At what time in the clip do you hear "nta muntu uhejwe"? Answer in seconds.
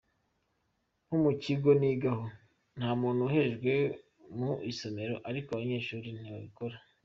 2.77-3.73